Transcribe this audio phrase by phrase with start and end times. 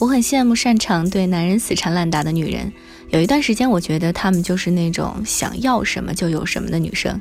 [0.00, 2.72] 我很羡慕擅长对男人死缠烂打的女人。
[3.10, 7.20] 有一段时间，我觉得她们就是那种想要什么就有什么的女生。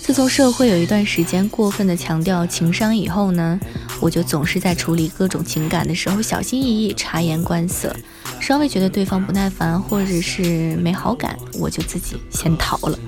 [0.00, 3.60] 自从社会有一段时间过分的强调情商以后呢，
[4.00, 7.94] 我就总是在处理各种情感的时候小心翼翼、察言观色。
[8.40, 12.98] 稍微觉得对方不耐烦或者是没好感，我就自己先逃了。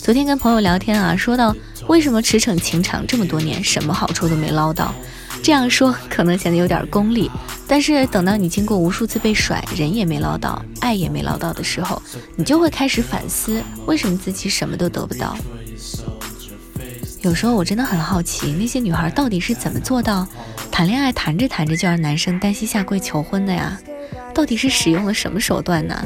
[0.00, 1.52] 昨天跟朋友聊天啊，说到
[1.88, 4.94] 为什么驰骋情场这么多年，什么好处都没捞到。
[5.46, 7.30] 这样说可能显得有点功利，
[7.68, 12.02] 但是等到你经过无数次被甩，人也没捞到，爱也没捞到的时候，
[12.34, 15.36] 你就会开始反思，为什么自己什么都得不到。
[17.20, 20.26] 有时候我真的很好奇，那些女孩到底是怎么做到
[20.72, 23.78] 谈恋爱谈着谈着就让男生单膝下跪求婚的呀？
[24.34, 26.04] 到底是使用了什么手段呢？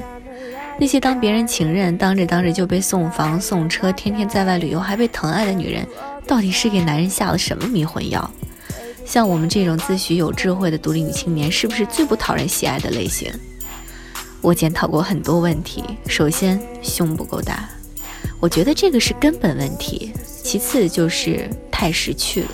[0.78, 5.86] 那些当别人情人，当着当着就被送房送车，天天在外旅游还被疼爱的女人，
[6.26, 8.30] 到底是给男人下了什么迷魂药？
[9.10, 13.28] 像我们这种自诩有智慧的独立女青年，是不是最不讨人喜爱的类型？
[14.40, 15.82] 我检讨过很多问题。
[16.06, 17.68] 首先，胸不够大，
[18.38, 20.12] 我觉得这个是根本问题。
[20.44, 22.50] 其次就是太识趣了。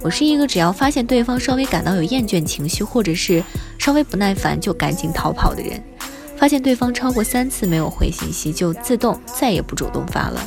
[0.00, 3.44] 我是一个只要发现对方稍微感到有厌倦情绪，或者是
[3.76, 5.78] 稍微不耐烦，就赶紧逃跑的人。
[6.38, 10.40] 发现对方超过三次没有回信息，就自动再也不主动发了。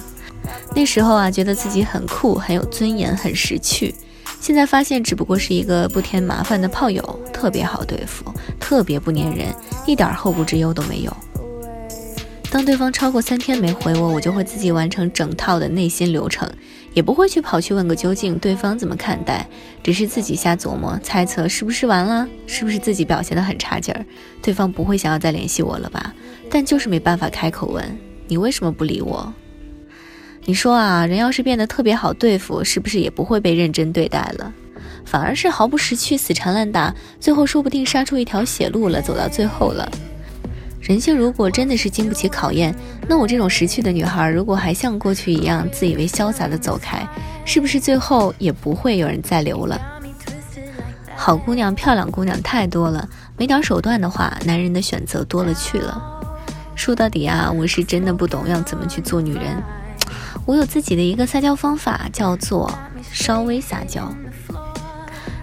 [0.76, 3.94] 那时候啊，觉得自己很酷，很有尊严，很识趣。
[4.42, 8.26] 现在发现，只不过是一个不添麻烦的炮友，特别好对付，
[8.60, 9.54] 特别不粘人，
[9.86, 11.16] 一点后顾之忧都没有。
[12.50, 16.52] 当对方超过三天没回我，我就会自己完成整套的内心流程，
[16.96, 19.48] 也不会去跑去问个究竟，对方怎么看待，
[19.84, 24.04] 只是自己瞎琢磨猜测，是不是完了，是不是自己表现得很差劲儿，
[24.42, 26.12] 对方不会想要再联系我了吧？
[26.50, 27.86] 但就是没办法开口问，
[28.28, 29.32] 你为什么不理我？
[30.46, 34.52] 你说啊，人要是变得特别好对付，是不是也不会被认真对待了？
[35.06, 39.90] 反而是毫不识趣、死缠烂打，最后说不定杀出一条血路了，走到最后了。
[40.80, 42.74] 人性如果真的是经不起考验，
[43.08, 47.08] 那我这种识趣的女孩，如果还像过去一样自以为潇洒的走开，
[47.46, 49.80] 是不是最后也不会有人再留了？
[51.16, 53.08] 好姑娘、漂亮姑娘太多了，
[53.38, 56.02] 没点手段的话，男人的选择多了去了。
[56.74, 59.62] 说到底啊，我是真的不懂要怎么去做女人。
[60.46, 62.72] 我有自己的一个撒娇方法，叫做
[63.12, 64.14] 稍微撒娇，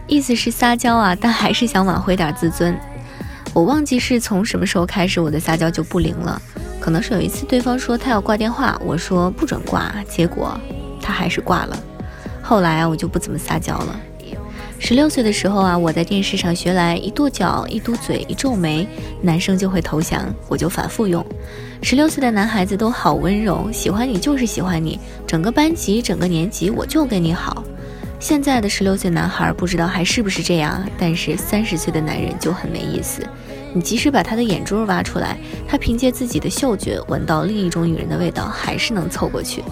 [0.06, 2.78] 意思是撒娇啊，但还是想挽回点自尊。
[3.54, 6.41] 我忘记是从什么时候开始，我的撒娇就不灵了。
[6.81, 10.59] 可能是有一次对方说他要挂电话，我说不准挂，结果
[11.03, 11.78] 他还是挂了。
[12.43, 14.00] 后来啊，我就不怎么撒娇了。
[14.81, 18.87] 十六岁的时候啊，我在电视上学来一跺脚、一嘟嘴、一皱眉，
[19.21, 21.25] 男生就会投降，我就反复用。
[21.83, 27.62] 十六岁的男孩子都好温柔，喜欢你就是喜欢你，整个班级、整个年级我就跟你好。
[28.21, 33.22] 现在的十六岁男孩不知道还是不是这样，但是三十岁的男人就很没意思。
[33.75, 35.37] 你即使把他的眼珠挖出来，
[35.69, 39.62] 他凭借自己的嗅觉闻到另一种女人的味道，还是能凑过去。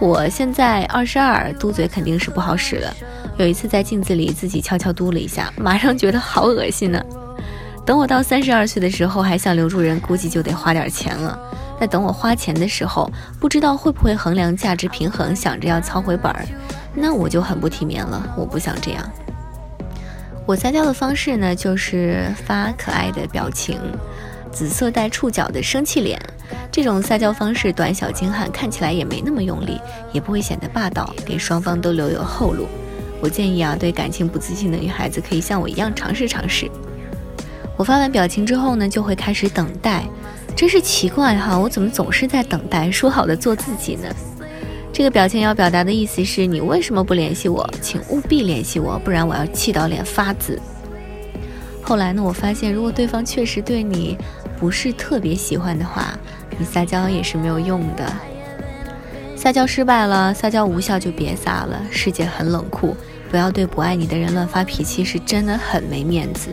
[0.00, 2.96] 我现在二十二，嘟嘴肯定是不好使了。
[3.38, 7.02] 有一次在镜子里自己悄悄嘟了一下，马上觉得好恶心呢。
[7.84, 11.38] 等我到三十二岁的时候，还想留住人，估计就得花点钱了。
[11.80, 13.10] 在等我花钱的时候，
[13.40, 16.46] 不知道会不会衡量价值平衡，想着要操回本儿，
[16.94, 18.34] 那我就很不体面了。
[18.36, 19.10] 我不想这样。
[20.46, 23.80] 我撒娇的方式呢，就是发可爱的表情，
[24.52, 26.20] 紫色带触角的生气脸。
[26.70, 29.80] 这种撒娇方式短小精悍，看起来也没那么用力，
[30.12, 32.68] 也不会显得霸道，给双方都留有后路。
[33.22, 36.68] 我建议啊，对感情不自信的女孩子可以像我一样尝试尝试。
[37.76, 40.02] 我发完表情之后呢，就会开始等待。
[40.56, 42.90] 真是奇怪哈，我怎么总是在等待？
[42.90, 44.08] 说好的做自己呢？
[44.92, 47.66] 这个表情要表达的意思是你为什么不联系我？
[47.80, 50.60] 请务必联系我，不然我要气到脸发紫。
[51.80, 54.18] 后来呢，我发现如果对方确实对你
[54.58, 56.12] 不是特别喜欢的话，
[56.58, 58.12] 你撒娇也是没有用的。
[59.36, 61.80] 撒娇失败了，撒娇无效就别撒了。
[61.90, 62.94] 世界很冷酷。
[63.32, 66.50] 不要对不爱你的人乱发脾气，是真的很没面子。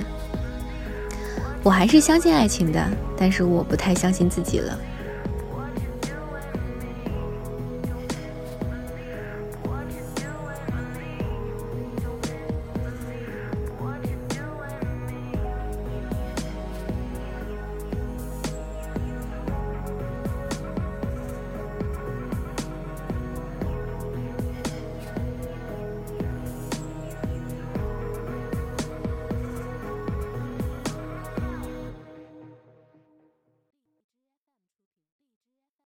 [1.62, 2.82] 我还是相信爱情的，
[3.18, 4.80] 但是我不太相信自己了。